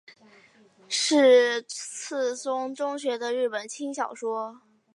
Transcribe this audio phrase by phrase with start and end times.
[0.89, 4.59] 是赤松中学的日本轻小说。